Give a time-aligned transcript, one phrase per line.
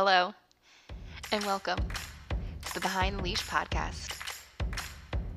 [0.00, 0.32] Hello,
[1.32, 1.80] and welcome
[2.64, 4.16] to the Behind the Leash podcast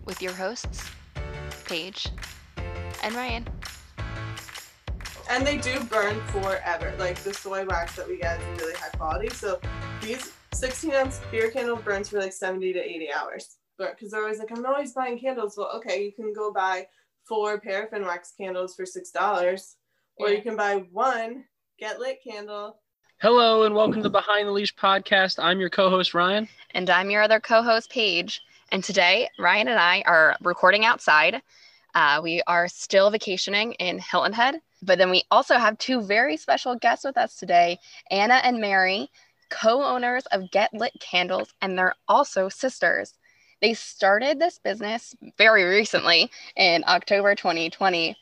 [0.05, 0.87] with your hosts,
[1.65, 2.09] Paige
[3.01, 3.47] and Ryan.
[5.31, 6.93] And they do burn forever.
[6.99, 9.29] Like the soy wax that we get is really high quality.
[9.29, 9.59] So
[9.99, 13.57] these 16 ounce beer candle burns for like 70 to 80 hours.
[13.79, 15.55] But because they're always like, I'm always buying candles.
[15.57, 16.85] Well, okay, you can go buy
[17.27, 19.77] four paraffin wax candles for six dollars,
[20.17, 21.45] or you can buy one
[21.79, 22.80] get lit candle.
[23.21, 25.37] Hello and welcome to Behind the Leash podcast.
[25.37, 26.47] I'm your co-host Ryan.
[26.71, 28.41] And I'm your other co host, Paige.
[28.71, 31.39] And today, Ryan and I are recording outside.
[31.93, 36.35] Uh, we are still vacationing in Hilton Head, but then we also have two very
[36.35, 37.77] special guests with us today
[38.09, 39.07] Anna and Mary,
[39.51, 43.13] co owners of Get Lit Candles, and they're also sisters.
[43.61, 48.17] They started this business very recently in October 2020,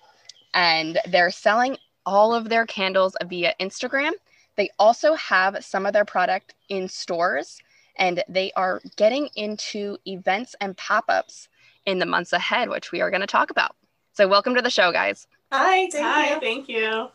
[0.54, 4.12] and they're selling all of their candles via Instagram.
[4.60, 7.62] They also have some of their product in stores,
[7.98, 11.48] and they are getting into events and pop ups
[11.86, 13.78] in the months ahead, which we are going to talk about.
[14.12, 15.28] So, welcome to the show, guys.
[15.54, 16.40] Hi, thank Hi, you.
[16.42, 17.08] thank you.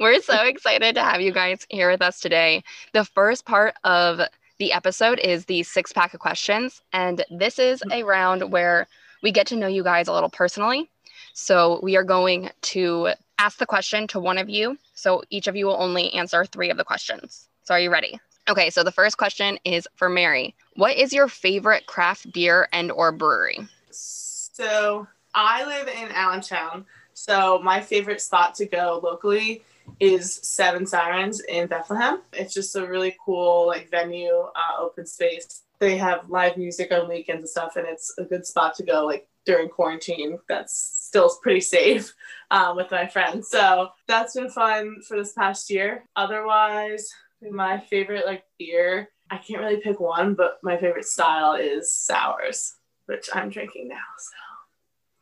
[0.00, 2.64] We're so excited to have you guys here with us today.
[2.92, 4.22] The first part of
[4.58, 8.88] the episode is the six pack of questions, and this is a round where
[9.22, 10.90] we get to know you guys a little personally.
[11.34, 14.78] So, we are going to ask the question to one of you.
[14.94, 17.48] So, each of you will only answer three of the questions.
[17.64, 18.20] So, are you ready?
[18.48, 20.54] Okay, so the first question is for Mary.
[20.76, 23.60] What is your favorite craft beer and or brewery?
[23.90, 26.84] So I live in Allentown.
[27.14, 29.62] So my favorite spot to go locally
[30.00, 32.22] is Seven Sirens in Bethlehem.
[32.32, 35.62] It's just a really cool like venue, uh, open space.
[35.78, 39.06] They have live music on weekends and stuff, and it's a good spot to go
[39.06, 40.38] like during quarantine.
[40.48, 42.14] That's still pretty safe
[42.52, 43.48] um, with my friends.
[43.50, 46.04] So that's been fun for this past year.
[46.14, 47.08] Otherwise,
[47.50, 52.76] my favorite like beer, I can't really pick one, but my favorite style is sours,
[53.06, 53.96] which I'm drinking now.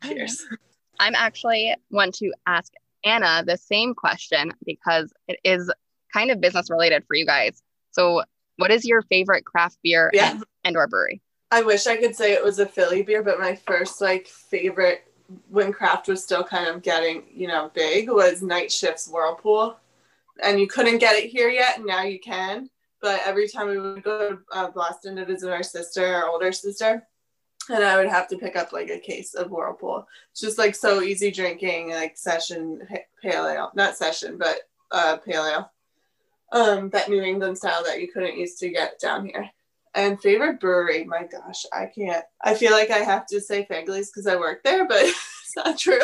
[0.03, 0.45] So cheers.
[0.99, 2.71] I'm actually want to ask
[3.03, 5.71] Anna the same question because it is
[6.13, 7.63] kind of business related for you guys.
[7.91, 8.23] So,
[8.57, 10.31] what is your favorite craft beer Yeah.
[10.33, 11.21] and, and or brewery?
[11.51, 15.08] I wish I could say it was a Philly beer, but my first like favorite
[15.49, 19.77] when craft was still kind of getting, you know, big was Night Shift's Whirlpool.
[20.43, 22.69] And you couldn't get it here yet, and now you can.
[23.01, 26.51] But every time we would go to uh, Boston to visit our sister, our older
[26.51, 27.05] sister,
[27.69, 30.07] and I would have to pick up like a case of Whirlpool.
[30.31, 34.57] It's just like so easy drinking, like session pa- pale ale, not session, but
[34.91, 35.71] uh, pale ale.
[36.51, 39.49] Um, that New England style that you couldn't used to get down here.
[39.95, 42.23] And favorite brewery, my gosh, I can't.
[42.41, 45.77] I feel like I have to say Fegley's because I work there, but it's not
[45.77, 45.99] true.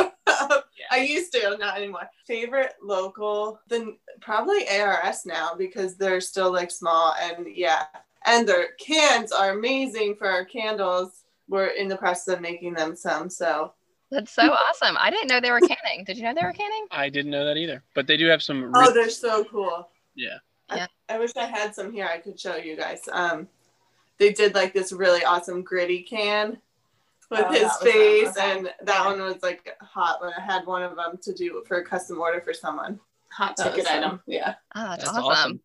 [0.91, 2.09] I used to, not anymore.
[2.25, 7.85] Favorite local, then probably ARS now because they're still like small and yeah,
[8.25, 11.23] and their cans are amazing for our candles.
[11.47, 13.73] We're in the process of making them some, so
[14.09, 14.95] That's so awesome.
[14.99, 16.03] I didn't know they were canning.
[16.05, 16.87] Did you know they were canning?
[16.91, 18.71] I didn't know that either, but they do have some.
[18.73, 19.87] oh, they're so cool.
[20.15, 20.37] yeah,
[20.69, 20.87] Yeah.
[21.09, 22.07] I wish I had some here.
[22.11, 23.01] I could show you guys.
[23.11, 23.47] Um,
[24.19, 26.57] they did like this really awesome gritty can
[27.31, 27.91] with Oh, his that was them.
[27.91, 28.57] face, Okay.
[28.57, 30.19] and that one was like hot.
[30.21, 32.99] But I had one of them to do for a custom order for someone.
[33.31, 34.03] Hot That ticket was fun.
[34.03, 34.21] item.
[34.27, 34.55] Yeah.
[34.75, 35.25] Oh, that's, that's awesome.
[35.27, 35.61] awesome.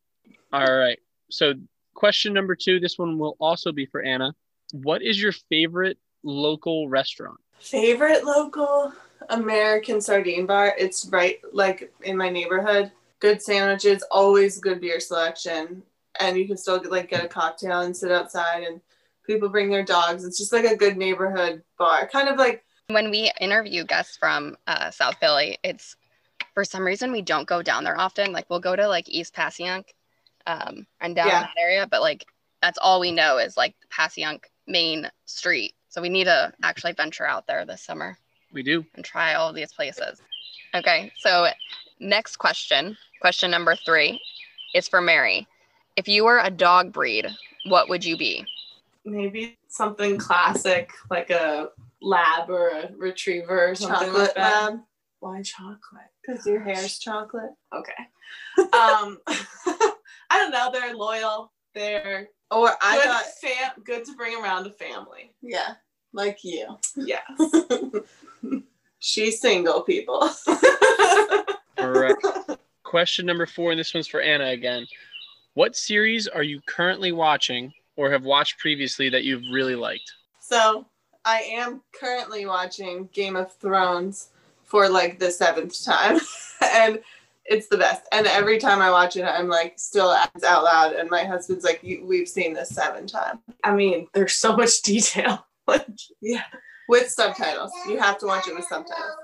[0.53, 0.99] All right.
[1.31, 1.55] So,
[1.95, 2.81] question number two.
[2.81, 4.35] This one will also be for Anna.
[4.73, 7.39] What is your favorite local restaurant?
[7.61, 8.93] Favorite local
[9.29, 10.75] American sardine bar.
[10.79, 12.91] It's right like in my neighborhood.
[13.21, 15.83] Good sandwiches, always good beer selection,
[16.19, 18.65] and you can still get, like get a cocktail and sit outside.
[18.65, 18.81] And
[19.27, 20.25] people bring their dogs.
[20.25, 24.57] It's just like a good neighborhood bar, kind of like When we interview guests from
[24.67, 25.95] uh, South Philly, it's
[26.55, 28.33] for some reason we don't go down there often.
[28.33, 29.85] Like we'll go to like East Passyunk
[30.47, 31.41] um, and down in Yeah.
[31.43, 32.25] that area, but like
[32.63, 35.75] that's all we know is like Passyunk main street.
[35.89, 38.17] So we need to actually venture out there this summer.
[38.53, 38.85] We do.
[38.97, 40.21] and try all of these places.
[40.75, 41.47] Okay, so
[42.01, 44.21] next question, question number three,
[44.75, 45.47] is for Mary.
[46.01, 47.27] If you were a dog breed,
[47.67, 48.47] what would you be?
[49.05, 51.69] Maybe something classic like a
[52.01, 54.71] lab or a retriever or something chocolate like that.
[54.71, 54.81] lab.
[55.19, 56.09] Why chocolate?
[56.27, 57.51] Because your hair's chocolate.
[57.75, 57.93] Okay.
[58.73, 59.93] um, I
[60.39, 60.71] don't know.
[60.73, 61.53] They're loyal.
[61.75, 65.35] They're Or I good, thought, fam- good to bring around a family.
[65.43, 65.75] yeah,
[66.15, 66.79] like you.
[66.97, 67.21] Yes.
[69.01, 70.31] She's single, people.
[71.77, 72.17] All right.
[72.85, 74.87] question number four, and this one's for Anna again.
[75.55, 80.13] What series are you currently watching or have watched previously that you've really liked?
[80.41, 80.87] so
[81.25, 84.31] I am currently watching Game of Thrones
[84.65, 86.19] for like the seventh time,
[86.75, 87.01] and
[87.51, 88.03] It's the best.
[88.13, 90.93] And every time I watch it, I'm like still out loud.
[90.93, 95.45] And my husband's like, "We've seen this seven times." I mean, there's so much detail.
[96.21, 96.45] yeah,
[96.89, 97.73] with subtitles.
[97.89, 99.17] You have to watch it with subtitles.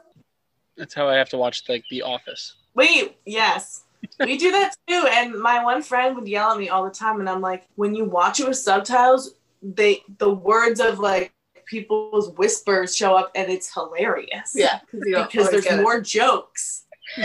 [0.76, 2.56] That's how I have to watch like The Office.
[2.74, 3.84] Wait, yes.
[4.20, 5.06] We do that too.
[5.10, 7.94] And my one friend would yell at me all the time, and I'm like, when
[7.94, 11.32] you watch it with subtitles, they the words of like
[11.66, 14.52] people's whispers show up, and it's hilarious.
[14.54, 16.04] Yeah, because there's more it.
[16.04, 16.84] jokes.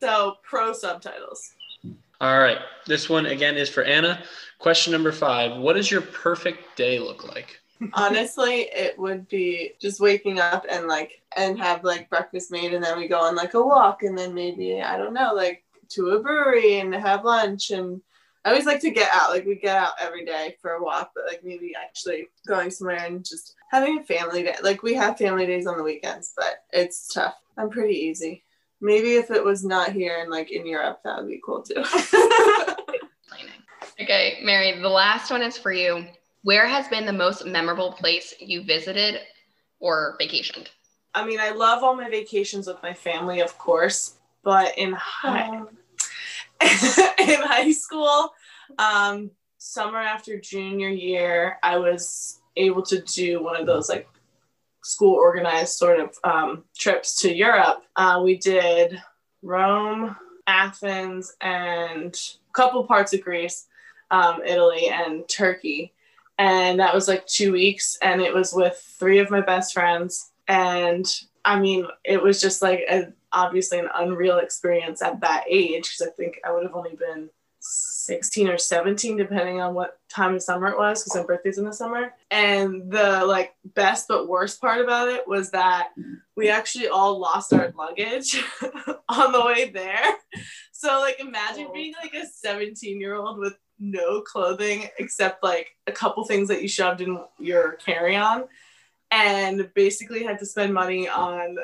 [0.00, 1.54] so pro subtitles.
[2.20, 4.22] All right, this one again is for Anna.
[4.58, 7.60] Question number five: What does your perfect day look like?
[7.92, 12.82] Honestly, it would be just waking up and like and have like breakfast made and
[12.82, 16.10] then we go on like a walk and then maybe I don't know like to
[16.10, 18.00] a brewery and have lunch and
[18.44, 21.12] I always like to get out like we get out every day for a walk
[21.14, 25.18] but like maybe actually going somewhere and just having a family day like we have
[25.18, 27.36] family days on the weekends but it's tough.
[27.56, 28.44] I'm pretty easy.
[28.80, 31.84] Maybe if it was not here and like in Europe that would be cool too.
[34.00, 36.06] okay, Mary, the last one is for you.
[36.48, 39.20] Where has been the most memorable place you visited
[39.80, 40.68] or vacationed?
[41.12, 45.58] I mean, I love all my vacations with my family, of course, but in high,
[46.62, 48.32] in high school,
[48.78, 54.08] um, summer after junior year, I was able to do one of those like
[54.82, 57.82] school organized sort of um, trips to Europe.
[57.94, 58.98] Uh, we did
[59.42, 60.16] Rome,
[60.46, 63.66] Athens, and a couple parts of Greece,
[64.10, 65.92] um, Italy, and Turkey
[66.38, 70.30] and that was like two weeks and it was with three of my best friends.
[70.46, 71.06] And
[71.44, 76.02] i mean it was just like a, obviously an unreal experience at that age because
[76.02, 77.30] i think i would have only been
[77.60, 81.66] 16 or 17 depending on what time of summer it was because my birthday's in
[81.66, 82.14] the summer.
[82.30, 85.88] And the like best but worst part about it was that
[86.36, 88.42] we actually all lost our luggage
[89.08, 90.02] on the way there.
[90.72, 91.72] So like imagine oh.
[91.74, 96.62] being like a 17 year old with no clothing except like a couple things that
[96.62, 98.44] you shoved in your carry-on
[99.10, 101.56] and basically had to spend money on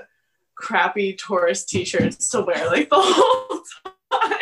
[0.54, 3.60] crappy tourist t-shirts to wear like the whole
[4.12, 4.40] time.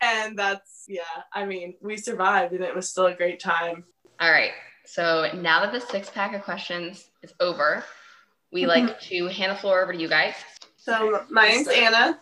[0.00, 1.02] And that's yeah
[1.32, 3.84] i mean we survived and it was still a great time.
[4.20, 4.52] All right.
[4.84, 7.84] So now that the six pack of questions is over
[8.52, 8.86] we mm-hmm.
[8.86, 10.34] like to hand the floor over to you guys.
[10.76, 12.20] So my name's anna.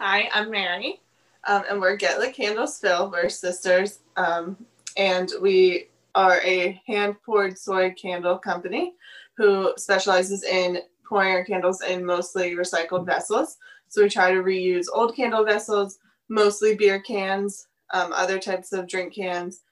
[0.00, 1.01] Hi i'm mary
[1.46, 3.10] um, and we're Get Lit Candles Fill.
[3.10, 4.56] We're sisters, um,
[4.96, 8.94] and we are a hand poured soy candle company
[9.36, 13.58] who specializes in pouring our candles in mostly recycled vessels.
[13.88, 15.98] So we try to reuse old candle vessels,
[16.28, 19.62] mostly beer cans, um, other types of drink cans,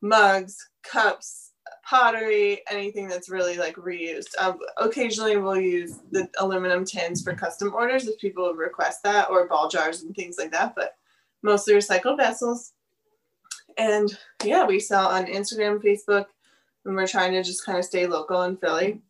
[0.00, 1.43] mugs, cups,
[1.88, 4.36] pottery, anything that's really like reused.
[4.38, 9.46] Um, occasionally, we'll use the aluminum tins for custom orders if people request that, or
[9.46, 10.74] ball jars and things like that.
[10.74, 10.96] But
[11.42, 12.72] mostly recycled vessels.
[13.76, 16.26] And yeah, we sell on Instagram, Facebook,
[16.84, 19.00] and we're trying to just kind of stay local in Philly.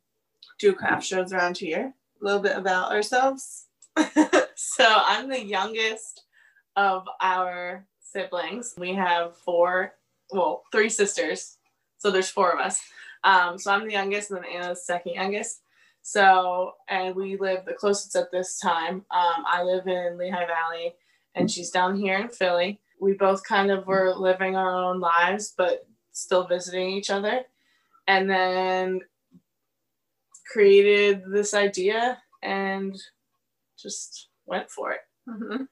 [0.58, 1.92] Do craft shows around here.
[2.20, 3.66] A little bit about ourselves.
[4.54, 6.24] so I'm the youngest
[6.76, 8.74] of our siblings.
[8.78, 9.94] We have four,
[10.32, 11.58] well, three sisters
[12.04, 12.82] so there's four of us.
[13.24, 15.62] Um, so I'm the youngest, and then Anna's second youngest.
[16.02, 18.96] So, and we live the closest at this time.
[19.10, 20.96] Um, I live in Lehigh Valley,
[21.34, 22.78] and she's down here in Philly.
[23.00, 27.40] We both kind of were living our own lives, but still visiting each other.
[28.06, 29.00] And then
[30.52, 32.94] created this idea and
[33.78, 35.00] just went for it.
[35.26, 35.62] Mm-hmm.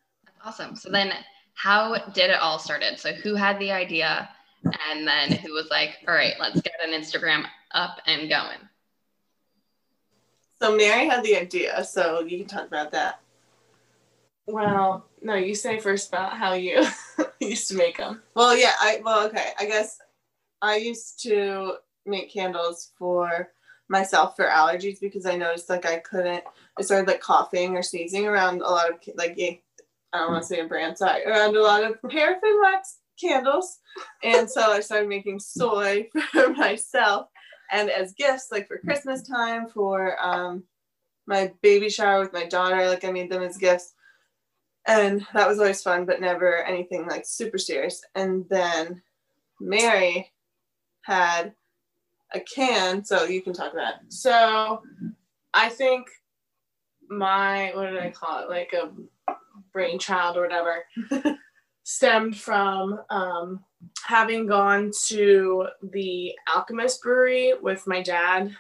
[0.43, 0.77] Awesome.
[0.77, 1.13] So then,
[1.53, 2.99] how did it all started?
[2.99, 4.31] So, who had the idea?
[4.65, 8.59] And then who was like, all right, let's get an Instagram up and going.
[10.61, 13.21] So Mary had the idea, so you can talk about that.
[14.47, 16.87] Well, no, you say first about how you
[17.41, 18.23] used to make them.
[18.35, 19.51] Well, yeah, I well, okay.
[19.59, 19.99] I guess
[20.61, 21.75] I used to
[22.07, 23.51] make candles for
[23.89, 26.45] myself for allergies because I noticed like I couldn't.
[26.79, 29.57] I started like coughing or sneezing around a lot of like eh,
[30.13, 33.79] I don't want to say a brand, sorry, around a lot of paraffin wax candles.
[34.23, 37.27] And so I started making soy for myself
[37.73, 40.63] and as gifts, like for Christmas time, for um,
[41.27, 43.95] my baby shower with my daughter, like I made them as gifts.
[44.87, 48.03] And that was always fun, but never anything like super serious.
[48.15, 49.01] And then
[49.59, 50.31] Mary
[51.03, 51.55] had
[52.35, 53.95] a can, so you can talk about.
[54.09, 54.83] So
[55.55, 56.09] I think
[57.09, 58.51] my, what did I call it?
[58.51, 58.91] Like a
[59.73, 60.85] brainchild or whatever.
[61.85, 63.65] stemmed from um,
[64.05, 68.55] having gone to the Alchemist Brewery with my dad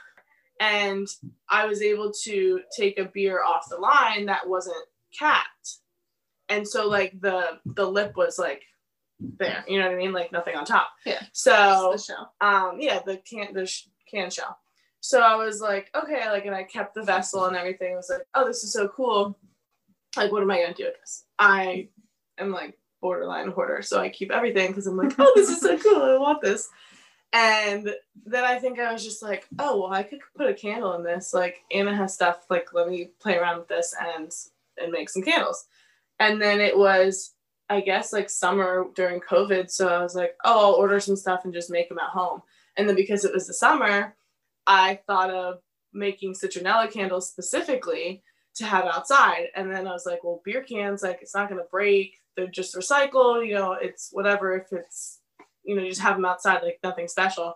[0.60, 1.08] and
[1.48, 4.84] I was able to take a beer off the line that wasn't
[5.16, 5.78] capped.
[6.48, 8.62] And so like the the lip was like
[9.18, 10.12] there, you know what I mean?
[10.12, 10.88] Like nothing on top.
[11.06, 11.22] Yeah.
[11.32, 11.96] So
[12.40, 14.58] um yeah the can the sh- can shell
[15.02, 18.08] so i was like okay like and i kept the vessel and everything I was
[18.08, 19.36] like oh this is so cool
[20.16, 21.88] like what am i going to do with this i
[22.38, 25.76] am like borderline hoarder so i keep everything because i'm like oh this is so
[25.90, 26.70] cool i want this
[27.34, 27.94] and
[28.24, 31.02] then i think i was just like oh well i could put a candle in
[31.02, 34.30] this like anna has stuff like let me play around with this and
[34.82, 35.66] and make some candles
[36.18, 37.34] and then it was
[37.68, 41.44] i guess like summer during covid so i was like oh i'll order some stuff
[41.44, 42.40] and just make them at home
[42.76, 44.16] and then because it was the summer,
[44.66, 45.58] I thought of
[45.92, 48.22] making citronella candles specifically
[48.54, 49.46] to have outside.
[49.54, 52.18] And then I was like, well, beer cans, like it's not gonna break.
[52.36, 55.20] They're just recycled, you know, it's whatever if it's,
[55.64, 57.54] you know, you just have them outside, like nothing special.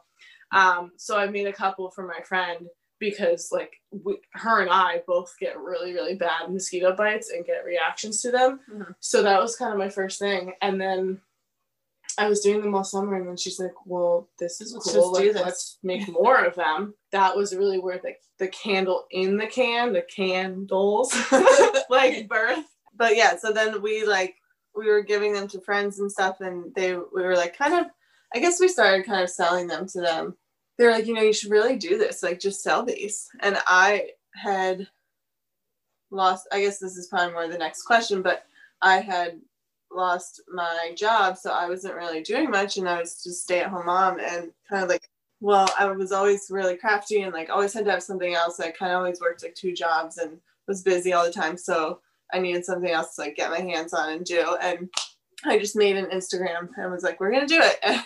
[0.52, 2.66] Um, so I made a couple for my friend
[2.98, 7.64] because like we, her and I both get really, really bad mosquito bites and get
[7.64, 8.60] reactions to them.
[8.70, 8.94] Mhm.
[9.00, 10.52] So that was kind of my first thing.
[10.62, 11.20] And then
[12.18, 15.12] I was doing them all summer, and then she's like, "Well, this is Let's cool.
[15.12, 19.36] Like, this." let's make more of them." That was really where the, the candle in
[19.36, 21.14] the can, the candles,
[21.90, 22.64] like birth.
[22.94, 24.36] but yeah, so then we like
[24.76, 27.86] we were giving them to friends and stuff, and they we were like kind of,
[28.34, 30.36] I guess we started kind of selling them to them.
[30.78, 33.28] They're like, you know, you should really do this, like just sell these.
[33.40, 34.88] And I had
[36.10, 36.46] lost.
[36.52, 38.44] I guess this is probably more the next question, but
[38.82, 39.40] I had
[39.90, 43.70] lost my job, so I wasn't really doing much, and I was just stay at
[43.70, 45.08] home mom, and kind of like.
[45.38, 48.58] Well, I was always really crafty and like always had to have something else.
[48.58, 51.58] I kind of always worked like two jobs and was busy all the time.
[51.58, 52.00] So
[52.32, 54.56] I needed something else to like get my hands on and do.
[54.60, 54.88] And
[55.44, 57.78] I just made an Instagram and was like, we're gonna do it.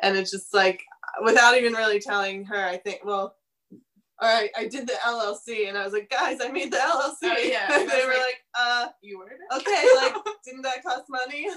[0.00, 0.82] and it's just like
[1.24, 3.36] without even really telling her, I think, well,
[4.18, 7.14] all right, I did the LLC and I was like, guys, I made the LLC.
[7.24, 7.68] Oh, yeah.
[7.80, 10.14] And they I were like- like, uh, You ordered okay, like,
[10.44, 11.48] didn't that cost money?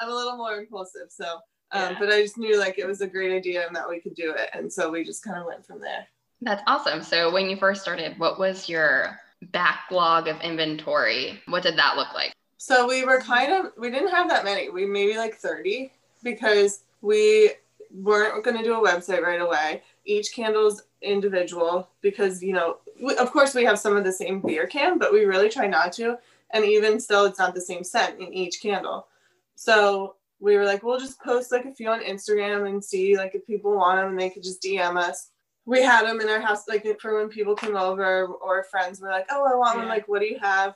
[0.00, 1.08] I'm a little more impulsive.
[1.10, 1.24] So,
[1.72, 1.96] um, Yeah.
[1.98, 4.32] but I just knew like it was a great idea and that we could do
[4.32, 4.50] it.
[4.52, 6.06] And so we just kind of went from there.
[6.40, 7.02] That's awesome.
[7.02, 11.40] So when you first started, what was your backlog of inventory?
[11.46, 12.32] What did that look like?
[12.56, 14.68] So we were kind of we didn't have that many.
[14.68, 15.92] We maybe like 30
[16.22, 17.52] because we
[17.94, 19.82] weren't going to do a website right away.
[20.04, 24.40] Each candle's individual because you know we, of course we have some of the same
[24.40, 26.18] beer can, but we really try not to.
[26.50, 29.06] And even still, it's not the same scent in each candle.
[29.54, 33.34] So we were like, we'll just post like a few on Instagram and see like
[33.34, 35.30] if people want them, and they could just DM us.
[35.68, 39.10] We had them in our house like for when people came over or friends were
[39.10, 39.86] like, oh, I want one.
[39.86, 39.92] Yeah.
[39.92, 40.74] Like, what do you have?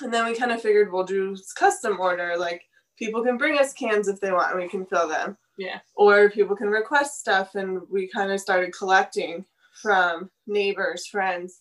[0.00, 2.34] And then we kind of figured we'll do custom order.
[2.38, 2.62] Like
[2.98, 5.36] people can bring us cans if they want and we can fill them.
[5.58, 5.80] Yeah.
[5.94, 9.44] Or people can request stuff and we kind of started collecting
[9.82, 11.60] from neighbors, friends.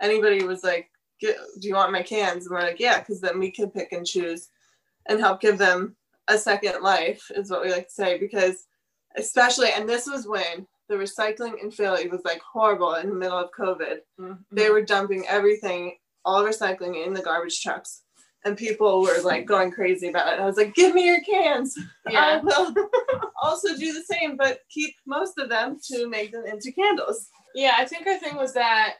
[0.00, 2.46] Anybody was like, "Get- do you want my cans?
[2.46, 4.48] And we're like, yeah, because then we can pick and choose
[5.08, 5.96] and help give them
[6.28, 8.18] a second life, is what we like to say.
[8.18, 8.66] Because
[9.16, 13.38] especially, and this was when the recycling in Philly was like horrible in the middle
[13.38, 14.32] of COVID mm-hmm.
[14.50, 18.02] they were dumping everything, all recycling in the garbage trucks.
[18.44, 20.40] And people were like going crazy about it.
[20.40, 21.78] I was like, give me your cans.
[22.08, 22.74] I will
[23.42, 27.28] also do the same, but keep most of them to make them into candles.
[27.54, 28.94] Yeah, I think our thing was that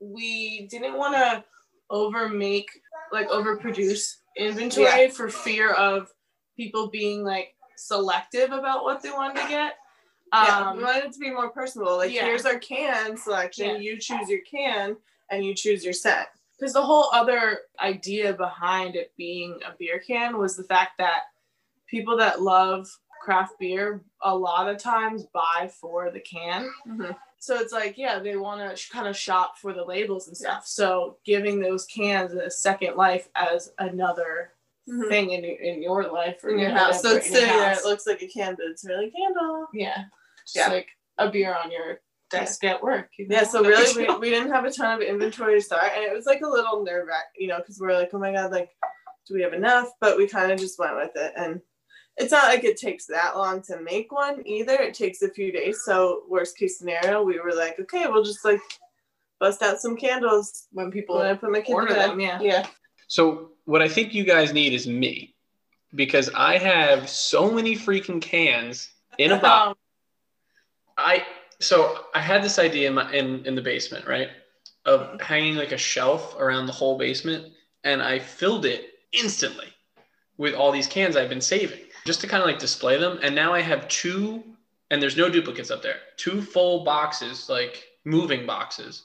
[0.00, 1.44] we didn't want to
[1.90, 2.70] over make
[3.12, 6.08] like overproduce inventory for fear of
[6.56, 9.74] people being like selective about what they wanted to get.
[10.32, 11.96] Yeah, Um, we wanted it to be more personal.
[11.96, 12.22] Like, yeah.
[12.24, 13.66] here's our can selection.
[13.66, 13.76] Yeah.
[13.78, 14.96] You choose your can
[15.30, 16.28] and you choose your set.
[16.58, 21.22] because the whole other idea behind it being a beer can was the fact that
[21.86, 22.88] people that love
[23.22, 27.16] craft beer a lot of times buy for the can Mhm.
[27.38, 30.36] so it's like yeah they want to sh- kind of shop for the labels and
[30.36, 34.52] stuff so giving those cans a second life as another
[34.88, 35.08] Mhm.
[35.08, 37.02] thing in, your- in your life or In your house.
[37.02, 37.72] So it's sitting there.
[37.72, 39.68] It looks like a can, but it's really a candle.
[39.74, 40.04] yeah
[40.54, 40.68] Yeah.
[40.68, 40.88] like
[41.18, 42.00] a beer on your
[42.30, 45.54] desk at work you Yeah, so really, we, we didn't have a ton of inventory
[45.54, 48.10] to start, and it was like a little nerve wrack, you know, because we're like,
[48.12, 48.70] oh my god, like,
[49.26, 49.88] do we have enough?
[50.00, 51.60] But we kind of just went with it, and
[52.18, 54.74] it's not like it takes that long to make one either.
[54.74, 55.82] It takes a few days.
[55.84, 58.60] So worst case scenario, we were like, okay, we'll just like
[59.38, 62.10] bust out some candles when people when I put my kid order to bed.
[62.10, 62.40] them, yeah.
[62.40, 62.66] yeah,
[63.06, 65.34] So what I think you guys need is me,
[65.94, 69.78] because I have so many freaking cans in a box.
[70.98, 71.24] I
[71.60, 74.28] so I had this idea in my in, in the basement, right?
[74.84, 77.52] Of hanging like a shelf around the whole basement,
[77.84, 79.68] and I filled it instantly
[80.36, 83.18] with all these cans I've been saving just to kind of like display them.
[83.22, 84.42] And now I have two
[84.90, 85.96] and there's no duplicates up there.
[86.16, 89.04] Two full boxes, like moving boxes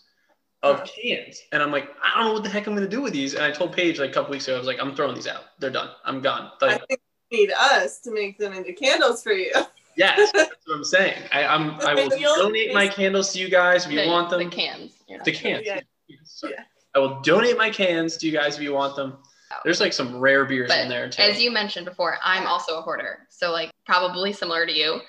[0.61, 1.41] of cans.
[1.51, 3.33] And I'm like, I don't know what the heck I'm gonna do with these.
[3.33, 5.27] And I told Paige like a couple weeks ago, I was like, I'm throwing these
[5.27, 5.43] out.
[5.59, 5.89] They're done.
[6.05, 6.51] I'm gone.
[6.61, 9.51] I think you need us to make them into candles for you.
[9.97, 11.21] yes, that's what I'm saying.
[11.31, 14.39] I, I'm I will donate my candles to you guys if you The- want them.
[14.39, 14.93] The cans.
[15.07, 15.23] Yeah.
[15.23, 15.63] The cans.
[15.65, 15.79] Yeah.
[16.07, 16.63] Yeah.
[16.95, 19.17] I will donate my cans to you guys if you want them.
[19.63, 21.21] There's like some rare beers But in there too.
[21.21, 23.27] As you mentioned before, I'm also a hoarder.
[23.29, 24.99] So like probably similar to you.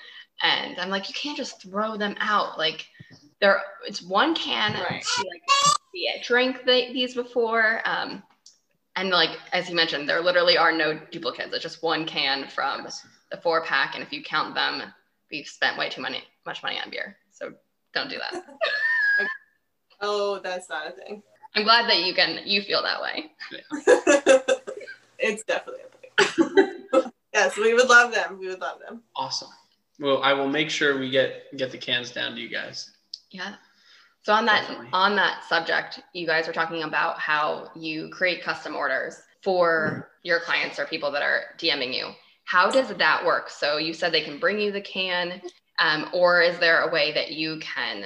[0.43, 2.57] And I'm like, you can't just throw them out.
[2.57, 2.85] Like
[3.41, 4.73] there it's one can.
[4.73, 5.03] Right.
[5.17, 5.41] Like
[5.93, 7.81] we drank the, these before.
[7.85, 8.21] Um
[8.95, 11.53] and like as you mentioned, there literally are no duplicates.
[11.53, 12.87] It's just one can from
[13.31, 13.95] the four pack.
[13.95, 14.81] And if you count them,
[15.31, 17.17] we've spent way too money much money on beer.
[17.31, 17.51] So
[17.93, 18.43] don't do that.
[20.01, 21.23] Oh, that's not a thing.
[21.55, 23.31] I'm glad that you can you feel that way.
[25.17, 25.83] it's definitely
[26.19, 27.11] a thing.
[27.33, 28.37] yes, we would love them.
[28.37, 29.01] We would love them.
[29.15, 29.49] awesome.
[29.99, 32.91] Well, I will make sure we get get the cans down to you guys.
[33.31, 33.55] Yeah.
[34.23, 34.89] So on that Definitely.
[34.91, 40.41] on that subject, you guys were talking about how you create custom orders for your
[40.41, 42.09] clients or people that are DMing you.
[42.45, 43.49] How does that work?
[43.49, 45.41] So you said they can bring you the can,
[45.79, 48.05] um, or is there a way that you can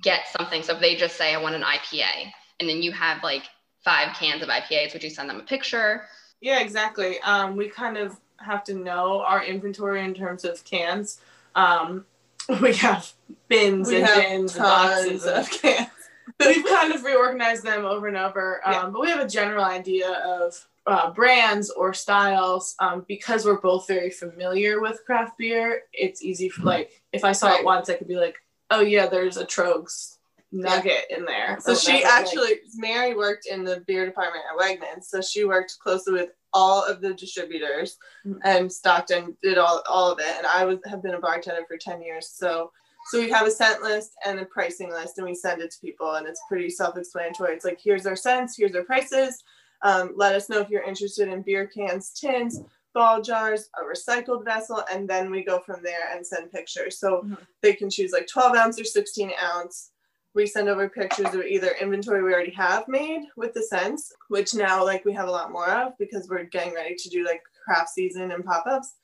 [0.00, 0.62] get something?
[0.62, 3.44] So if they just say I want an IPA, and then you have like
[3.84, 6.04] five cans of IPAs, would you send them a picture?
[6.40, 7.20] Yeah, exactly.
[7.20, 11.20] Um, we kind of have to know our inventory in terms of cans.
[11.54, 12.06] Um,
[12.60, 13.12] we have
[13.48, 15.24] bins We and have bins and boxes.
[15.24, 15.88] tons of Of, cans.
[16.40, 18.60] we've kind of reorganized them over and over.
[18.66, 18.86] Um, Yeah.
[18.86, 23.86] But we have a general idea of uh, brands or styles um, because we're both
[23.86, 25.82] very familiar with craft beer.
[25.92, 27.60] It's easy for like if I saw Right.
[27.60, 28.36] it once, I could be like,
[28.70, 30.16] oh yeah, there's a Troegs
[30.50, 31.58] nugget in there.
[31.60, 35.04] So she whatever, like- actually, Mary worked in the beer department at Wegmans.
[35.04, 37.96] So she worked closely with all of the distributors
[38.26, 38.38] Mhm.
[38.44, 40.26] and Stockton did all, all of it.
[40.36, 42.28] And I was have been a bartender for 10 years.
[42.28, 42.72] So
[43.10, 45.80] so we have a scent list and a pricing list and we send it to
[45.80, 47.52] people and it's pretty self-explanatory.
[47.54, 49.42] It's like here's our scents, here's our prices.
[49.82, 52.60] Um, let us know if you're interested in beer cans, tins,
[52.94, 56.98] ball jars, a recycled vessel, and then we go from there and send pictures.
[56.98, 57.38] So Mhm.
[57.62, 59.90] they can choose like 12 ounce or 16 ounce
[60.34, 64.54] we send over pictures of either inventory we already have made with the scents, which
[64.54, 67.42] now like we have a lot more of because we're getting ready to do like
[67.64, 68.94] craft season and pop-ups,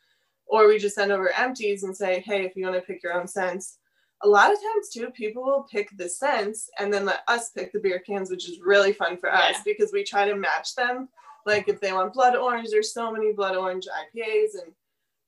[0.46, 3.12] or we just send over empties and say, hey, if you want to pick your
[3.12, 3.78] own scents.
[4.22, 7.72] A lot of times too, people will pick the scents and then let us pick
[7.72, 9.62] the beer cans, which is really fun for us Yeah.
[9.64, 11.08] because we try to match them.
[11.46, 14.72] Like if they want blood orange, there's so many blood orange IPAs and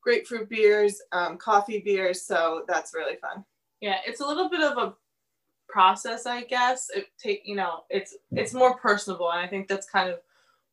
[0.03, 2.23] grapefruit beers, um, coffee beers.
[2.23, 3.45] So that's really fun.
[3.81, 4.95] yeah it's a little bit of a
[5.69, 9.89] process i guess it take you know it's it's more personable and i think that's
[9.89, 10.19] kind of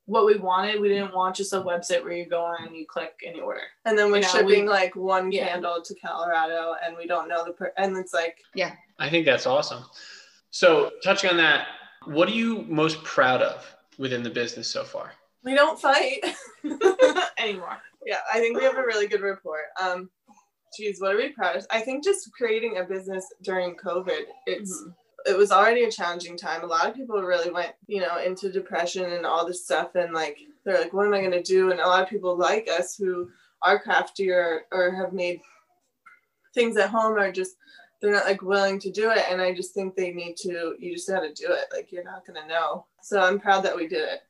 [0.07, 2.85] what we wanted we didn't want just a website where you go on and you
[2.87, 5.49] click and you order And then we're You know, shipping we- like one Yeah.
[5.49, 8.71] candle to Colorado, and we don't know the per- and it's like yeah.
[8.99, 9.83] I think that's awesome.
[10.49, 11.67] So, touching on that,
[12.05, 13.63] what are you most proud of
[13.99, 15.11] within the business so far?
[15.43, 16.19] we don't fight.
[17.37, 19.65] anymore yeah, I think we have a really good report.
[19.81, 20.09] Um,
[20.77, 21.67] geez, what are we proud of?
[21.69, 24.85] I think just creating a business during COVID, it's
[25.27, 26.63] it was already a challenging time.
[26.63, 30.13] A lot of people really went, you know, into depression and all this stuff, and
[30.13, 31.71] like they're like, what am I going to do?
[31.71, 33.29] And a lot of people like us who
[33.61, 35.41] are crafty or, or have made
[36.53, 37.55] things at home are just
[38.01, 40.93] they're not like willing to do it and i just think they need to you
[40.93, 43.75] just got to do it like you're not going to know so i'm proud that
[43.75, 44.21] we did it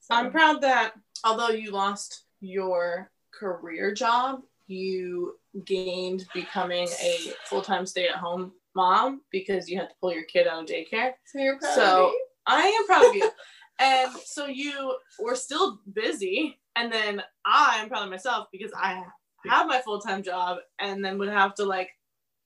[0.00, 0.92] So- i'm proud that
[1.24, 9.78] although you lost your career job you gained becoming a full-time stay-at-home mom because you
[9.78, 12.18] had to pull your kid out of daycare so you're proud So- of me?
[12.46, 13.30] I am proud of you.
[13.78, 16.58] and so you were still busy.
[16.76, 19.02] And then I am proud of myself because I
[19.46, 21.88] have my full time job and then would have to, like,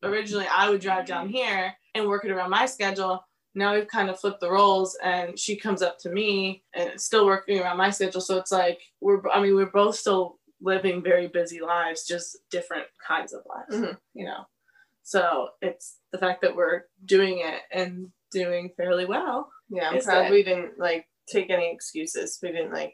[0.04, 3.24] originally I would drive down here and work it around my schedule.
[3.56, 7.26] Now we've kind of flipped the roles and she comes up to me and still
[7.26, 8.20] working around my schedule.
[8.20, 12.84] So it's like, we're, I mean, we're both still living very busy lives, just different
[13.04, 13.96] kinds of lives, Mhm.
[14.14, 14.46] you know?
[15.08, 20.24] So it's the fact that we're doing it and doing fairly well yeah i'm proud
[20.24, 20.32] good.
[20.32, 22.92] we didn't like take any excuses we didn't like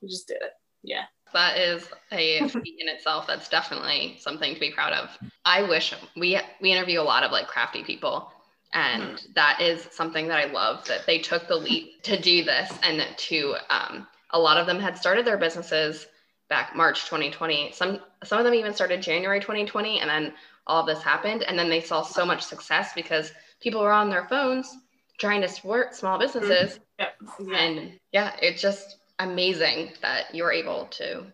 [0.00, 1.04] we just did it Yeah.
[1.34, 3.26] That is a feat in itself.
[3.26, 5.10] That's definitely something to be proud of.
[5.44, 8.32] I wish we we interview a lot of like crafty people,
[8.72, 12.72] and that is something that I love that they took the leap to do this
[12.82, 16.06] and to um, a lot of them had started their businesses
[16.48, 17.72] back March 2020.
[17.72, 20.32] Some some of them even started January 2020, and then
[20.70, 24.28] all this happened, and then they saw so much success because people were on their
[24.28, 24.78] phones
[25.18, 27.50] trying to support small businesses mm-hmm.
[27.50, 27.60] Yep.
[27.60, 31.24] and yeah, it's just amazing that you're able to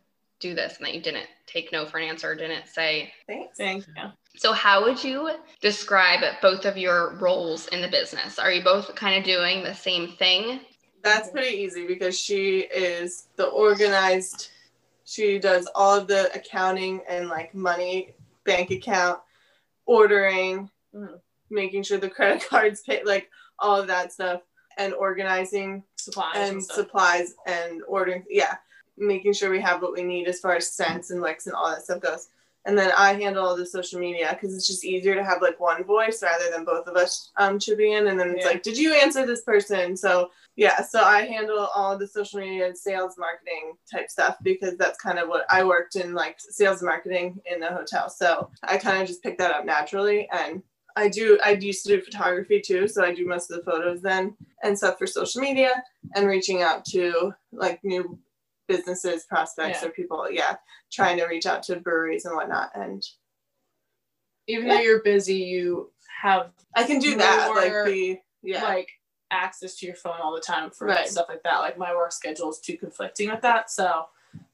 [0.40, 3.12] do this and that you didn't take no for an answer, didn't say.
[3.26, 3.56] Thanks.
[3.56, 4.04] Thank you.
[4.36, 5.30] So, how would you
[5.62, 8.38] describe both of your roles in the business?
[8.38, 10.60] Are you both kind of doing the same thing?
[11.02, 14.50] That's pretty easy because she is the organized.
[15.04, 19.20] She does all of the accounting and like money, bank account,
[19.86, 21.20] ordering, Mhm.
[21.50, 24.42] making sure the credit cards pay, like all of that stuff,
[24.76, 28.24] and organizing Supplies and, and supplies and ordering.
[28.28, 28.56] Yeah,
[28.98, 31.70] making sure we have what we need as far as scents and wicks and all
[31.70, 32.28] that stuff goes.
[32.66, 35.58] And then I handle all the social media because it's just easier to have like
[35.60, 38.08] one voice rather than both of us um, chipping in.
[38.08, 38.50] And then it's Yeah.
[38.50, 39.96] like, did you answer this person?
[39.96, 44.76] So yeah, so I handle all the social media and sales marketing type stuff because
[44.76, 48.10] that's kind of what I worked in like sales marketing in the hotel.
[48.10, 50.62] So I kind of just picked that up naturally and
[50.96, 54.00] I do I used to do photography too, so I do most of the photos
[54.00, 58.18] then and stuff for social media and reaching out to like new
[58.68, 59.88] businesses, prospects Yeah.
[59.88, 60.56] or people, yeah,
[60.90, 62.70] trying to reach out to breweries and whatnot.
[62.74, 63.02] And
[64.48, 65.90] Even though you're busy, you
[66.22, 67.50] have I can do that.
[67.54, 68.62] Like More, the yeah.
[68.62, 68.88] like
[69.30, 71.08] access to your phone all the time for Right.
[71.08, 71.58] stuff like that.
[71.58, 74.06] Like my work schedule is too conflicting with that, so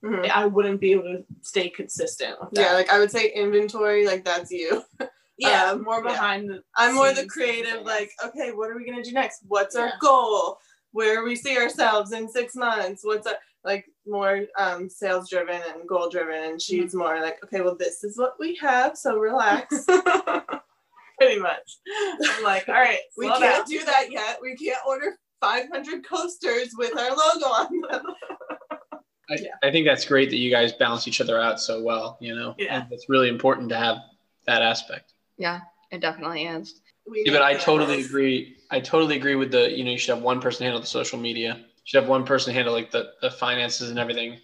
[0.02, 0.30] Mhm.
[0.30, 2.60] I wouldn't be able to stay consistent with that.
[2.60, 4.82] Yeah, like I would say inventory, like that's you.
[5.36, 6.10] yeah, um, more yeah.
[6.12, 6.62] behind the.
[6.76, 9.42] I'm more the creative, like, okay, what are we gonna do next?
[9.48, 10.58] What's our goal?
[10.92, 13.04] Where we see ourselves in six months?
[13.04, 17.60] What's our like more um sales driven and goal driven and she's more like, okay,
[17.60, 19.86] well this is what we have, so relax.
[21.18, 21.78] pretty much.
[22.24, 23.64] I'm like, all right, we can't down.
[23.66, 24.38] do that yet.
[24.42, 28.06] We can't order 500 coasters with our logo on them.
[29.30, 29.54] I, Yeah.
[29.62, 32.54] I think that's great that you guys balance each other out so well, you know?
[32.58, 32.82] Yeah.
[32.82, 33.98] And it's really important to have
[34.46, 35.14] that aspect.
[35.38, 36.80] Yeah, it definitely is.
[37.08, 38.56] We Yeah, but I totally agree.
[38.70, 41.18] I totally agree with the, you know, you should have one person handle the social
[41.18, 41.64] media.
[41.84, 44.38] Should have one person handle like the, the finances and everything.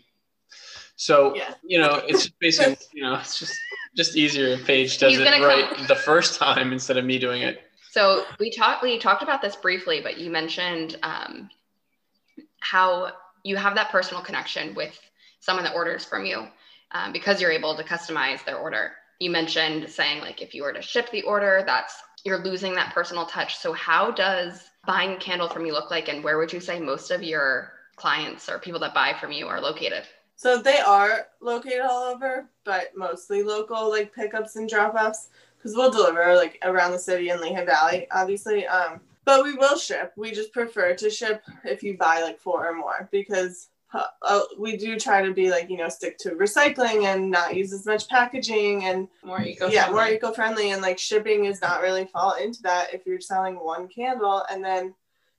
[0.96, 1.55] So, Yeah.
[1.62, 3.55] you know, it's just basically, you know, it's just
[3.96, 7.18] just easier if Paige does He's it right come- the first time instead of me
[7.18, 7.62] doing it.
[7.90, 11.48] So we talked we talked about this briefly, but you mentioned um,
[12.61, 13.12] how
[13.44, 14.98] you have that personal connection with
[15.40, 16.46] someone that orders from you
[16.92, 18.92] um, because you're able to customize their order.
[19.20, 22.94] You mentioned saying like if you were to ship the order, that's you're losing that
[22.94, 23.57] personal touch.
[23.57, 26.81] So how does buying a candle from you look like, and where would you say
[26.81, 30.04] most of your clients or people that buy from you are located?
[30.37, 35.74] So they are located all over, but mostly local, like pickups and drop offs, because
[35.74, 38.66] we'll deliver like around the city in Lehigh Valley, obviously.
[38.66, 40.12] Um, but we will ship.
[40.16, 44.77] We just prefer to ship if you buy like four or more, because uh, we
[44.77, 48.09] do try to be like you know stick to recycling and not use as much
[48.09, 49.68] packaging and more eco.
[49.68, 53.55] yeah more eco-friendly and like shipping is not really fall into that if you're selling
[53.55, 54.94] one candle and then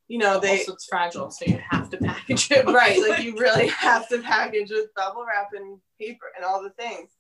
[0.07, 3.35] you know they also it's fragile, so you have to package it right like you
[3.38, 7.12] really have to package with bubble wrap and paper and all the things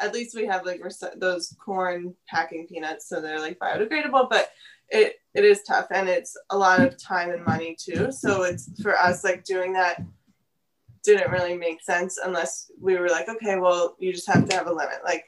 [0.00, 0.80] at least we have like
[1.16, 4.50] those corn packing peanuts so they're like biodegradable but
[4.90, 8.70] it it is tough and it's a lot of time and money too so it's
[8.80, 10.00] for us like doing that
[11.04, 14.66] didn't really make sense unless we were like okay well you just have to have
[14.66, 15.24] a limit like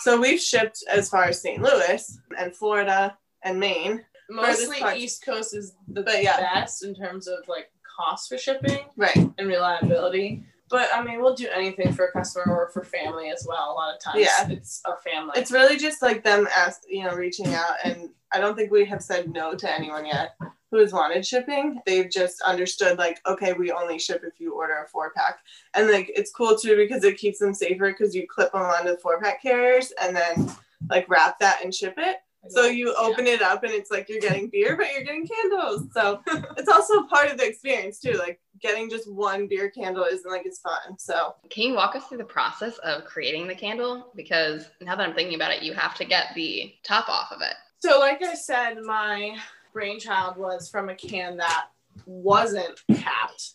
[0.00, 4.78] so we've shipped as far as st louis and florida and maine Mostly.
[4.96, 6.40] East Coast is the But yeah.
[6.54, 10.42] best in terms of like cost for shipping right and reliability.
[10.70, 13.72] But I mean, we'll do anything for a customer or for family as well.
[13.72, 14.48] A lot of times, Yeah.
[14.48, 15.32] it's our family.
[15.36, 18.86] it's really just like them ask you know reaching out and i don't think we
[18.86, 20.34] have said no to anyone yet
[20.72, 24.82] who has wanted shipping they've just understood like okay we only ship if you order
[24.82, 25.38] a four pack.
[25.74, 28.90] And like it's cool too because it keeps them safer because you clip them onto
[28.90, 30.50] the four pack carriers and then
[30.88, 32.16] like wrap that and ship it.
[32.48, 35.84] So you open it up and it's like you're getting beer but you're getting candles.
[35.92, 36.22] So
[36.56, 40.46] it's also part of the experience too like getting just one beer candle isn't like
[40.46, 40.98] it's fun.
[40.98, 44.10] So Can you walk us through the process of creating the candle?
[44.16, 47.42] Because now that I'm thinking about it, you have to get the top off of
[47.42, 47.54] it.
[47.80, 49.36] So, like I said, my
[49.72, 51.66] brainchild was from a can that
[52.06, 53.54] wasn't capped.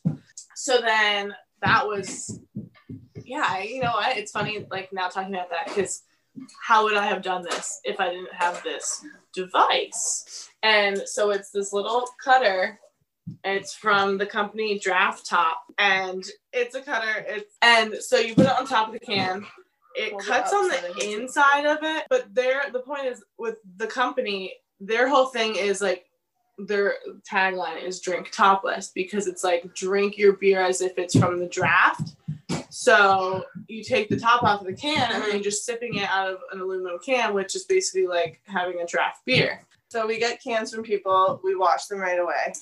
[0.56, 2.40] So then that was,
[3.24, 4.18] yeah, you know what?
[4.18, 6.04] It's funny, like now talking about that, because
[6.64, 9.04] how would I have done this if I didn't have this
[9.34, 10.50] device?
[10.64, 12.80] And so it's this little cutter.
[13.44, 17.26] It's from the company Draft Top, and it's a cutter.
[17.28, 19.46] It's and so you put it on top of the can.
[19.96, 23.88] It Hold cuts on the inside of it, but there the point is with the
[23.88, 26.06] company, their whole thing is like
[26.58, 26.96] their
[27.30, 31.48] tagline is drink topless because it's like drink your beer as if it's from the
[31.48, 32.16] draft.
[32.70, 36.10] So you take the top off of the can and then you're just sipping it
[36.10, 39.62] out of an aluminum can, which is basically like having a draft beer.
[39.90, 42.54] So we get cans from people, we wash them right away,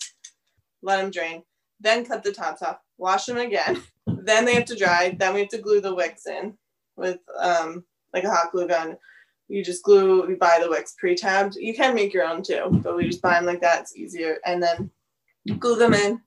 [0.81, 1.43] let them drain,
[1.79, 3.81] then cut the tops off, wash them again.
[4.07, 5.15] then they have to dry.
[5.17, 6.57] Then we have to glue the wicks in
[6.95, 8.97] with um, like a hot glue gun.
[9.47, 11.55] You just glue, you buy the wicks pre-tabbed.
[11.55, 13.81] You can make your own too, but we just buy them like that.
[13.81, 14.37] It's easier.
[14.45, 14.89] And then
[15.59, 16.21] glue them in,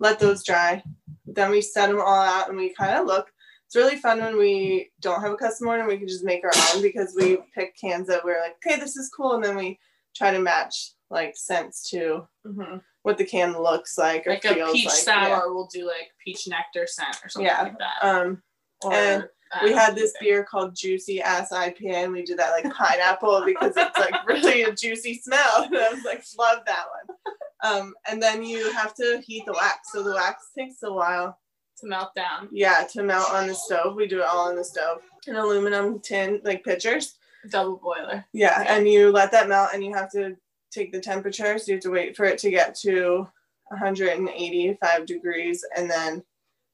[0.00, 0.82] let those dry.
[1.26, 3.30] Then we set them all out and we kind of look.
[3.66, 6.44] It's really fun when we don't have a custom order and we can just make
[6.44, 9.34] our own because we pick cans that we're like, okay, this is cool.
[9.34, 9.78] And then we
[10.16, 12.82] try to match like scents to Mhm.
[13.02, 14.94] what the can looks like or Like a peach like.
[14.94, 17.62] sour, we'll do like peach nectar scent or something Yeah.
[17.62, 17.94] like that.
[18.02, 18.10] Yeah.
[18.10, 18.42] Um,
[18.82, 19.28] Or, and
[19.62, 23.72] we had this beer called Juicy Ass IPA, and we did that like pineapple because
[23.76, 25.64] it's like really a juicy smell.
[25.64, 27.16] And I was like, love that one.
[27.62, 29.92] Um, and then you have to heat the wax.
[29.92, 31.38] So the wax takes a while.
[31.78, 32.48] to melt down.
[32.52, 33.96] Yeah, to melt on the stove.
[33.96, 35.00] We do it all on the stove.
[35.26, 37.16] An aluminum tin, like pitchers.
[37.50, 38.24] Double boiler.
[38.32, 40.36] Yeah, and you let that melt, and you have to
[40.70, 41.58] take the temperature.
[41.58, 43.28] So you have to wait for it to get to
[43.68, 46.22] 185 degrees, and then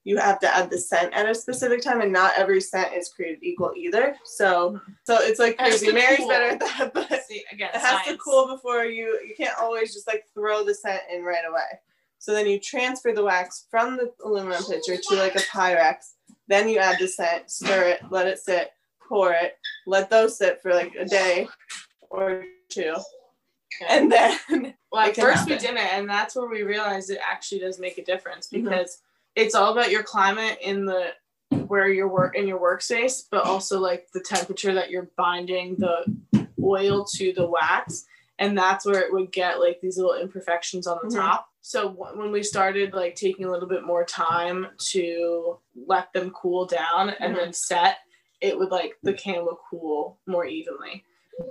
[0.04, 2.00] you have to add the scent at a specific time.
[2.00, 4.16] And not every scent is created equal either.
[4.24, 5.92] So, so it's like crazy.
[5.92, 6.28] Mary's cool.
[6.28, 9.20] better at that, but See, again, it has to cool before you.
[9.26, 11.80] You can't always just like throw the scent in right away.
[12.18, 16.12] So then you transfer the wax from the aluminum pitcher to like a Pyrex.
[16.48, 18.72] Then you add the scent, stir it, let it sit,
[19.08, 21.48] pour it, let those sit for like a day
[22.10, 22.94] or two,
[23.88, 27.78] and then Well, at first we didn't, and that's where we realized it actually does
[27.78, 28.64] make a difference Mhm.
[28.64, 28.98] because
[29.40, 31.12] it's all about your climate in the
[31.66, 36.46] where you work in your workspace, but also like the temperature that you're binding the
[36.62, 38.05] oil to the wax,
[38.38, 41.16] and that's where it would get like these little imperfections on the Mhm.
[41.20, 41.48] top.
[41.62, 46.31] So w- when we started like taking a little bit more time to let them
[46.31, 47.38] cool down and Mhm.
[47.38, 47.98] then set,
[48.40, 51.05] it would like the can would cool more evenly.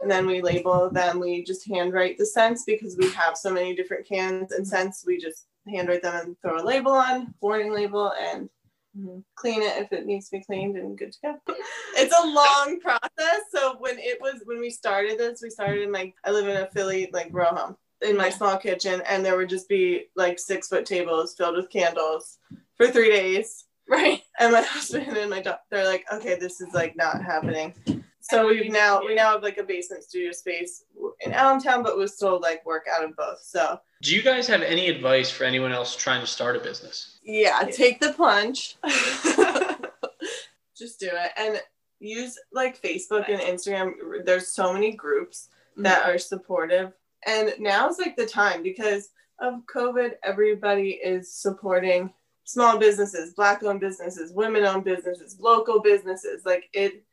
[0.04, 1.20] and then we label them.
[1.20, 5.04] We just handwrite the scents because we have so many different cans and scents.
[5.04, 8.50] We just handwrite them and throw a label on, warning label, and
[8.98, 9.20] mm-hmm.
[9.36, 11.36] clean it if it needs to be cleaned and good to go.
[11.96, 13.42] It's a long process.
[13.54, 16.58] So when it was when we started this, we started in my I live in
[16.58, 20.40] a Philly like row home in my small kitchen, and there would just be like
[20.40, 22.38] six foot tables filled with candles
[22.78, 23.66] for three days.
[23.88, 24.22] Right.
[24.40, 27.74] And my husband and my daughter, they're like, okay, this is like not happening.
[28.22, 30.86] So we've we- now we now have like a basement studio space
[31.20, 33.42] in Allentown, but we still like work out of both.
[33.44, 37.18] So Do you guys have any advice for anyone else trying to start a business?
[37.24, 38.78] yeah, take the plunge.
[40.78, 41.62] Just do it and
[42.00, 43.92] use like Facebook and Instagram.
[44.26, 45.84] There's so many groups mm-hmm.
[45.84, 46.94] that are supportive,
[47.26, 49.10] and now's like the time because
[49.40, 50.14] of COVID.
[50.24, 52.14] Everybody is supporting
[52.46, 56.46] small businesses, black-owned businesses, women-owned businesses, local businesses.
[56.46, 57.04] Like it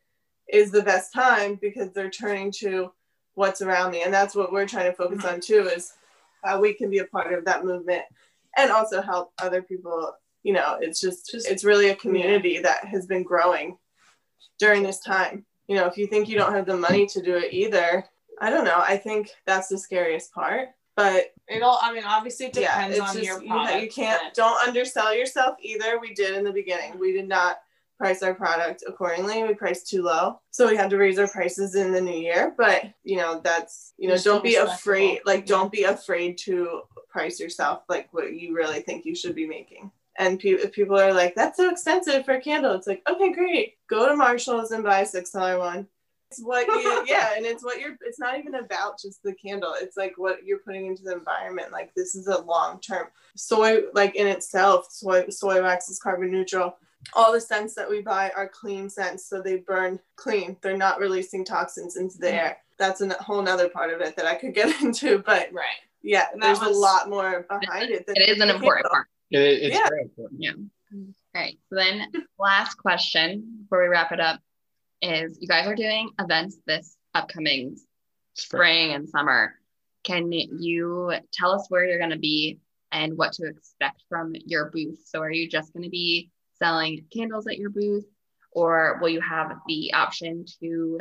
[0.53, 2.93] is the best time because they're turning to
[3.35, 5.35] what's around me, and that's what we're trying to focus mm-hmm.
[5.35, 5.69] on too.
[5.69, 5.95] Is
[6.47, 8.03] how we can be a part of that movement
[8.57, 10.15] and also help other people.
[10.43, 13.77] You know it's just, Just- it's really a community that has been growing
[14.59, 15.45] during this time.
[15.67, 18.05] You know if you think you don't have the money to do it either
[18.41, 18.81] i don't know.
[18.87, 22.97] I think that's the scariest part but It all, I mean, obviously it yeah depends
[22.99, 23.83] it's on just your you, product.
[23.83, 25.99] you can't but- don't undersell yourself either.
[26.01, 26.99] We did in the beginning.
[26.99, 27.59] We did not
[27.99, 29.43] price our product accordingly.
[29.43, 30.41] We priced too low.
[30.51, 33.93] So we had to raise our prices in the new year but you know that's
[33.99, 35.57] you know You're don't be afraid like Yeah.
[35.57, 39.91] don't be afraid to price yourself like what you really think you should be making.
[40.19, 43.33] And pe- if people are like that's so expensive for a candle it's like okay
[43.33, 43.75] great.
[43.89, 45.87] Go to marshalls and buy a six dollar one.
[46.31, 49.75] It's what you yeah and it's what you're it's not even about just the candle.
[49.79, 51.73] It's like what you're putting into the environment.
[51.73, 53.07] Like this is a long term.
[53.37, 56.77] Soy like in itself soy soy wax is carbon neutral
[57.15, 60.99] all the scents that we buy are clean scents so they burn clean they're not
[60.99, 64.55] releasing toxins into the air that's a whole nother part of it that i could
[64.55, 65.65] get into but Right.
[66.03, 68.91] yeah And there's was- a lot more behind it than It is an important candle.
[68.91, 69.07] part.
[69.31, 69.89] It, it's Yeah.
[69.89, 70.71] very important.
[71.35, 71.59] All right.
[71.69, 72.07] So then,
[72.39, 74.41] last question before we wrap it up
[75.03, 77.77] is: You guys are doing events this upcoming
[78.35, 79.55] spring and summer.
[80.05, 82.61] Can you tell us where you're going to be
[82.93, 85.01] and what to expect from your booth?
[85.05, 88.07] So, are you just going to be selling candles at your booth,
[88.53, 91.01] or will you have the option to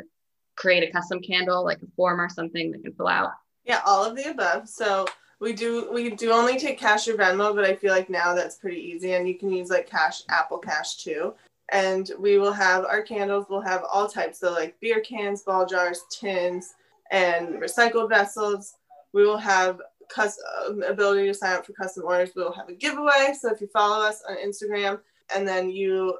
[0.55, 3.31] create a custom candle, like a form or something that can fill out?
[3.63, 4.67] Yeah, all of the above.
[4.69, 5.05] So
[5.39, 8.57] we do we do only take cash or Venmo, but I feel like now that's
[8.57, 11.33] pretty easy, and you can use like cash, Apple Cash too.
[11.69, 13.47] And we will have our candles.
[13.49, 16.75] We'll have all types, so like beer cans, ball jars, tins,
[17.11, 18.75] and recycled vessels.
[19.13, 20.43] We will have custom
[20.83, 22.31] uh, ability to sign up for custom orders.
[22.35, 23.33] We will have a giveaway.
[23.39, 24.99] So if you follow us on Instagram
[25.33, 26.17] and then you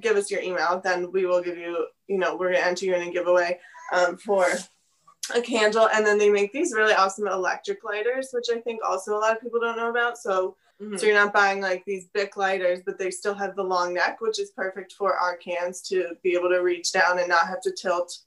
[0.00, 1.86] give us your email, then we will give you.
[2.06, 3.58] You know, we're gonna enter you in a giveaway
[3.92, 4.46] um, for
[5.34, 9.16] a candle and then they make these really awesome electric lighters which i think also
[9.16, 10.98] a lot of people don't know about so Mhm.
[10.98, 14.20] So you're not buying like these Bic lighters, but they still have the long neck,
[14.20, 17.60] which is perfect for our cans to be able to reach down and not have
[17.62, 18.18] to tilt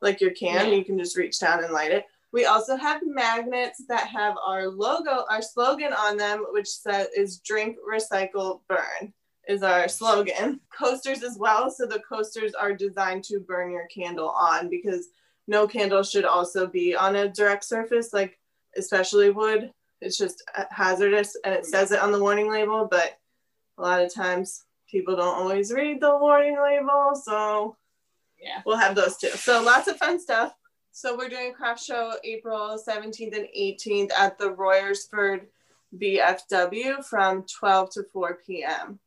[0.00, 0.68] like your can.
[0.68, 0.74] Yeah.
[0.74, 2.06] You can just reach down and light it.
[2.32, 7.38] We also have magnets that have our logo, our slogan on them, which says is
[7.38, 9.12] drink, recycle, burn
[9.48, 10.60] is our slogan.
[10.78, 11.70] Coasters as well.
[11.70, 15.08] So the coasters are designed to burn your candle on because
[15.48, 18.38] no candle should also be on a direct surface, like
[18.76, 19.72] especially wood.
[20.00, 23.18] It's just hazardous and it says it on the warning label, but
[23.78, 27.14] a lot of times people don't always read the warning label.
[27.14, 27.76] So
[28.40, 28.62] Yeah.
[28.66, 29.28] we'll have those too.
[29.30, 30.54] So lots of fun stuff.
[30.92, 35.46] So we're doing craft show April 17th and 18th at the Royersford
[35.98, 38.98] VFW from 12 to 4 p.m.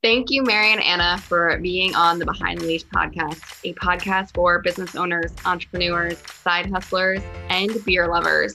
[0.00, 4.32] Thank you, Mary and Anna, for being on the Behind the Leash podcast, a podcast
[4.32, 8.54] for business owners, entrepreneurs, side hustlers, and beer lovers,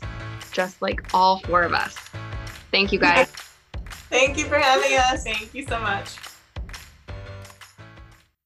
[0.54, 1.98] just like all four of us.
[2.72, 3.28] Thank you guys.
[4.10, 5.26] Thank you for having us.
[5.26, 6.16] Thank you so much.